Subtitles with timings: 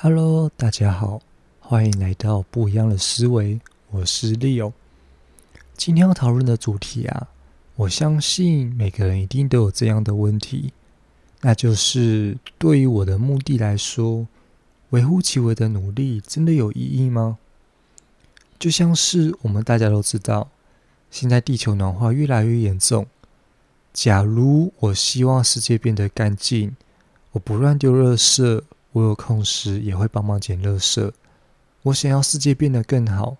[0.00, 1.20] Hello，大家好，
[1.58, 3.60] 欢迎来到不一样的思维。
[3.90, 4.72] 我是 Leo。
[5.76, 7.26] 今天要讨论的主题啊，
[7.74, 10.72] 我相信每个人一定都有这样的问题，
[11.40, 14.28] 那就是对于我的目的来说，
[14.90, 17.38] 微乎其微的努力真的有意义吗？
[18.56, 20.48] 就像是我们大家都知道，
[21.10, 23.08] 现在地球暖化越来越严重。
[23.92, 26.76] 假如我希望世界变得干净，
[27.32, 28.62] 我不乱丢垃圾。
[28.92, 31.12] 我有空时也会帮忙捡垃圾。
[31.82, 33.36] 我想要世界变得更好，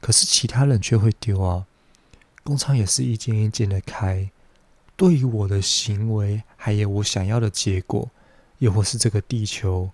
[0.00, 1.66] 可是其他人却会丢啊。
[2.42, 4.30] 工厂也是一间一间的开。
[4.96, 8.08] 对于我的行为，还有我想要的结果，
[8.58, 9.90] 又或是这个地球，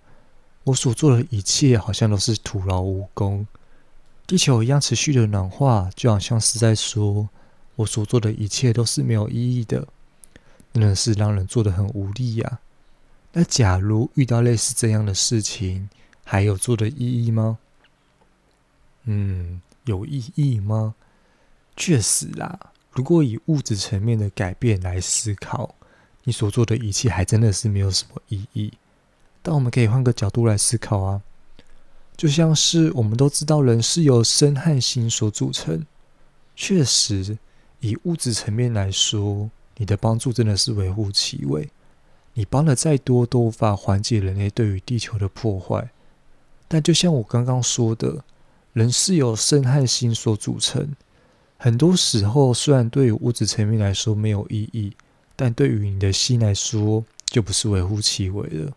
[0.65, 3.47] 我所做的一切好像都是徒劳无功。
[4.25, 7.29] 地球一样持续的暖化，就好像是在说，
[7.77, 9.87] 我所做的一切都是没有意义的，
[10.73, 12.59] 真的是让人做的很无力呀。
[13.39, 15.87] 那假如遇到类似这样的事情，
[16.23, 17.59] 还有做的意义吗？
[19.03, 20.95] 嗯，有意义吗？
[21.75, 22.59] 确实啦。
[22.93, 25.75] 如果以物质层面的改变来思考，
[26.23, 28.73] 你所做的一切还真的是没有什么意义。
[29.43, 31.21] 但我们可以换个角度来思考啊，
[32.15, 35.85] 就像是我们都知道，人是由身和心所组成。
[36.55, 37.37] 确实，
[37.81, 41.69] 以物质层面来说，你的帮助真的是微乎其微。
[42.37, 45.89] 你帮了再多，都无法缓解人类对于地球的破坏。
[46.67, 48.23] 但就像我刚刚说的，
[48.73, 50.95] 人是由身和心所组成。
[51.57, 54.93] 很多时候，虽然对于物质层面来说没有意义，
[55.35, 58.71] 但对于你的心来说，就不是微乎其微了。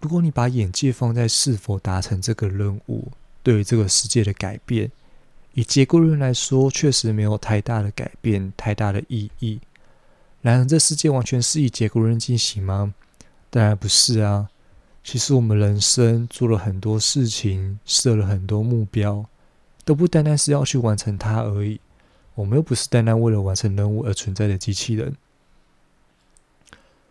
[0.00, 3.10] 如果你把眼界放在是否达成这个任务，
[3.42, 4.92] 对于这个世界的改变，
[5.54, 9.58] 以结果论来说，确实没有太大的改变，太大的意义。
[10.42, 12.92] 然而，这世界完全是以结果论进行吗？
[13.48, 14.50] 当然不是啊。
[15.04, 19.24] 其实，我们人生做了很多事情，设了很多目标，
[19.84, 21.80] 都不单单是要去完成它而已。
[22.34, 25.16] 我们又不是单单为了完成任务而存在的机器人。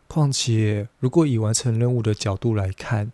[0.08, 3.12] 况且，如果以完成任务的角度来看，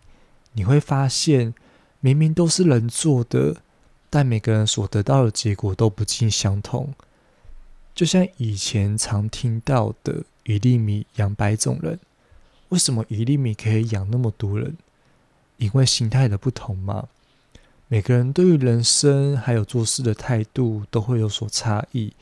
[0.52, 1.54] 你会发现，
[2.00, 3.56] 明明都是人做的，
[4.10, 6.92] 但每个人所得到的结果都不尽相同。
[7.98, 11.98] 就像以前常听到的“一粒米养百种人”，
[12.70, 14.76] 为什么一粒米可以养那么多人？
[15.56, 17.08] 因为心态的不同嘛。
[17.88, 22.12] 每个人对于人生还有做事的态度都会有所差异，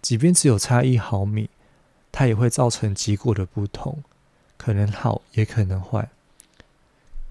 [0.00, 1.50] 即便只有差一毫米，
[2.10, 3.98] 它也会造成结果的不同，
[4.56, 6.08] 可能好也可能坏。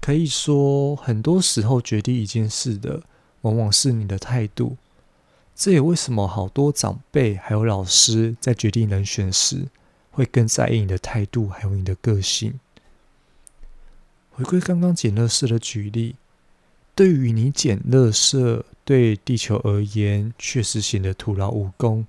[0.00, 3.02] 可以说，很多时候决定一件事的，
[3.40, 4.76] 往往是你的态度。
[5.54, 9.68] 这也为什么好多长辈还有老师在决定人选时，
[10.10, 12.58] 会更在意你的态度还有你的个性。
[14.30, 16.16] 回归刚刚捡乐色的举例，
[16.94, 22.06] 对于你捡乐色，对地球而言确实显得徒劳无功。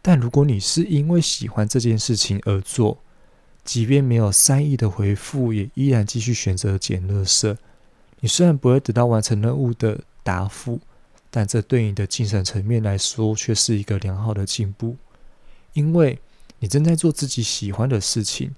[0.00, 2.96] 但如果你是因为喜欢这件事情而做，
[3.62, 7.58] 即便没有善意的回复，也依然继续选择捡乐色，
[8.20, 10.80] 你虽然不会得到完成任务的答复。
[11.30, 14.96] 但这对你的精神层面来说，却是一个良好的进步，
[15.74, 16.18] 因为
[16.58, 18.54] 你正在做自己喜欢的事情。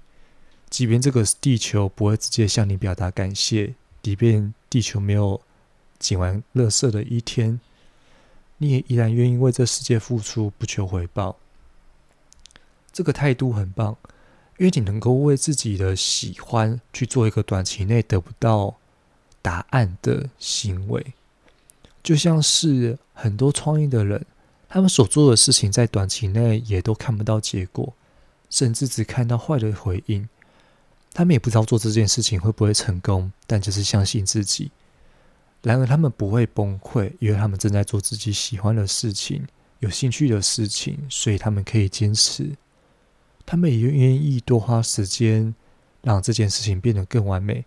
[0.69, 5.39] 即便这个地球不会直接向你表达感谢，即便地球没有
[5.99, 7.59] 捡完垃圾的一天，
[8.57, 11.37] 你也依然愿意为这世界付出，不求回报。
[12.91, 13.95] 这个态度很棒，
[14.57, 18.77] 因为你能够为自己的喜欢去做一个短期内得不到
[19.43, 21.13] 答案的行为。
[22.03, 24.25] 就像是很多创业的人，
[24.67, 27.93] 他们所做的事情在短期内也都看不到结果，
[28.49, 30.27] 甚至只看到坏的回应。
[31.13, 34.71] 他们也不知道做这件事情会不会成功，但就是相信自己。
[35.61, 39.47] 然而，他们不会崩溃，因为他们正在做自己喜欢的事情、
[39.79, 42.51] 有兴趣的事情，所以他们可以坚持。
[43.45, 45.55] 他们也愿意多花时间，
[46.01, 47.63] 让这件事情变得更完美。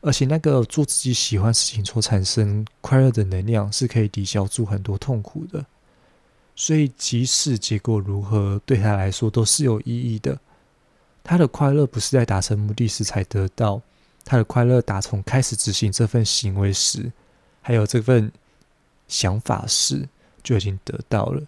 [0.00, 5.66] 而且，那个做自己喜欢事情所产生快乐的能量，是可以抵消住很多痛苦的。
[6.54, 10.38] 所以，即使结果如何，对他来说都是有意义的。
[11.24, 13.82] 他的快乐不是在达成目的时才得到，
[14.24, 17.10] 他的快乐打从开始执行这份行为时，
[17.60, 18.30] 还有这份
[19.08, 20.08] 想法时，
[20.44, 21.42] 就已经得到了。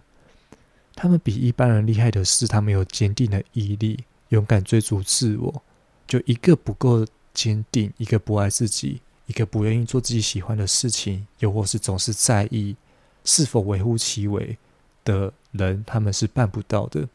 [0.96, 5.62] 他们比一般人厉害的是，他们有坚定的毅力，勇敢追逐自我。
[6.08, 7.06] 就一个不够。
[7.32, 12.76] 坚定一个不爱自己、一个不愿意做自己喜欢的事情，又或是总是在意
[13.24, 14.56] 是否微乎其微
[15.04, 17.08] 的人，他们是办不到的。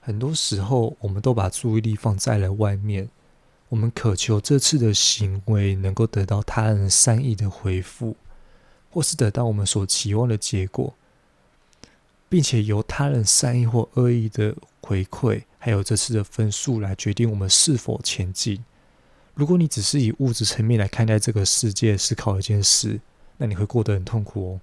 [0.00, 3.08] 很多时候，我们都把注意力放在了外面，
[3.68, 8.16] 我们渴求这次的行为能够得到他人善意的回复，
[8.90, 10.94] 或是得到我们所期望的结果，
[12.28, 18.64] 并且由他人善意或恶意的回馈，还有这次的分数来决定我们是否前进。
[19.32, 22.98] 如果你只是以物质层面来看待这个世界，思考一件事，
[23.36, 24.60] 那你会过得很痛苦哦。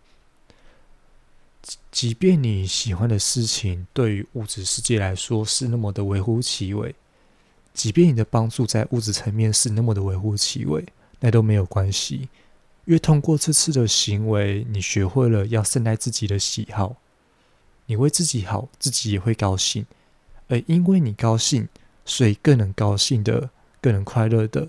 [1.89, 6.93] 即便你喜欢的事情对于物质世界来说是那么的微乎其微，
[7.73, 10.83] 即便你的帮助在物质层面是那么的微乎其微，
[11.21, 12.27] 那都没有关系，
[12.83, 16.97] 因为通过这次的行为，你学会了要善待自己的喜好，
[17.85, 19.85] 你为自己好，自己也会高兴，
[20.49, 21.69] 而因为你高兴，
[22.03, 23.49] 所以更能高兴的。
[23.81, 24.67] 更能快乐的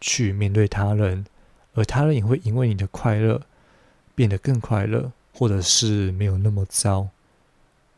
[0.00, 1.26] 去面对他人，
[1.74, 3.42] 而他人也会因为你的快乐
[4.14, 7.08] 变得更快乐，或者是没有那么糟。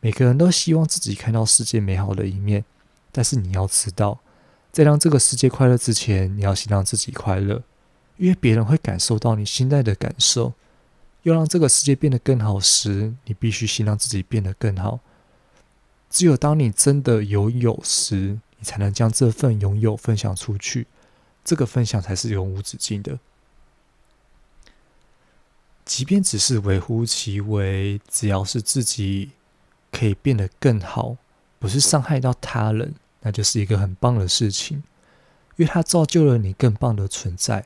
[0.01, 2.65] 每个人都希望自己看到世界美好的一面，
[3.13, 4.19] 但是你要知道，
[4.73, 7.63] 在让这个世界快乐之前，你要先让自己快乐，
[8.17, 10.53] 因为别人会感受到你现在的感受。
[11.23, 14.99] 要让这个世界变得更好时，你必须先让自己变得更好。
[16.11, 20.85] 只有当你真的拥有时，你才能将这份拥有分享出去，
[21.43, 23.17] 这个分享才是永无止境的。
[25.85, 29.31] 即便只是微乎其微，只要是自己
[29.89, 31.15] 可以变得更好，
[31.57, 34.83] 不是伤害到他人，那就是一个很棒的事情，
[35.55, 37.65] 因为它造就了你更棒的存在。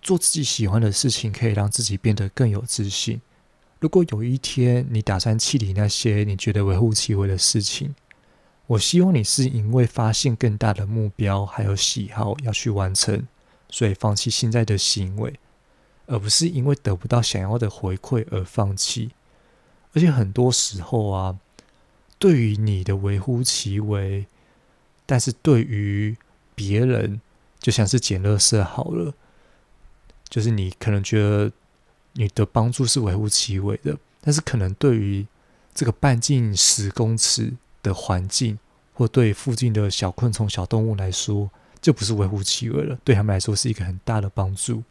[0.00, 3.20] 做自己喜欢的事情，可以让自己变得更有自信。
[3.80, 7.94] 如果有一天你打算弃理那些你觉得微乎其微的事情，
[8.66, 13.26] 我希望你是因为发现更大的目标还有喜好要去完成，
[13.70, 15.38] 所以放弃现在的行为，
[16.06, 19.12] 而不是因为得不到想要的回馈而放弃。
[19.94, 21.38] 而且很多时候啊，
[22.18, 24.26] 对于你的微乎其微，
[25.06, 26.16] 但是对于
[26.54, 27.20] 别人
[27.60, 29.14] 就像是捡垃圾好了，
[30.28, 31.50] 就是你可能觉得
[32.18, 35.26] 你的帮助是微乎其微的，但是可能对于
[35.72, 37.54] 这个半径十公尺。
[37.80, 38.58] 的环境，
[38.92, 41.48] 或对附近的小昆虫、小动物来说，
[41.80, 42.98] 就不是微乎其微了。
[43.04, 44.82] 对他们来说，是一个很大的帮助。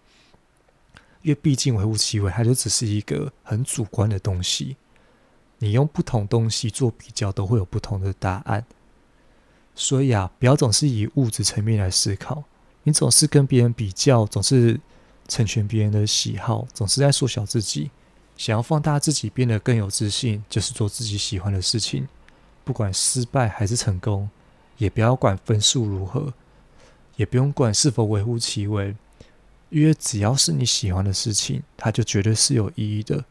[1.21, 4.77] 因为毕竟微乎其微，它就只是一个很主观的东西。
[5.59, 8.65] 你用不同东西做比较，都会有不同的答案。
[9.75, 12.45] 所以啊，不要总是以物质层面来思考。
[12.83, 14.79] 你总是跟别人比较，总是
[15.27, 17.91] 成全别人的喜好，总是在缩小自己。
[18.37, 22.07] 想要放大自己，变得更有自信，就是做自己喜欢的事情。
[22.63, 24.29] 不管失败还是成功，
[24.77, 26.33] 也不要管分数如何，
[27.15, 28.95] 也不用管是否微乎其微，
[29.69, 33.25] 因为只要是你喜欢的事情，它就绝对是有意义的。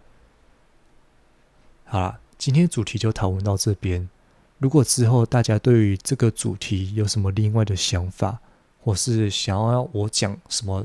[1.84, 4.08] 好了，今天主题就讨论到这边。
[4.58, 8.40] 如果之后大家对于这个主题有什么另外的想法，
[8.82, 10.84] 或是想要我讲什么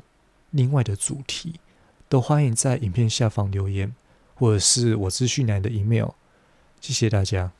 [0.52, 1.60] 另外的主题，
[2.08, 3.94] 都欢迎在影片下方留言，
[4.36, 6.10] 或者是我资讯栏的 email。
[6.80, 7.52] 谢谢大家。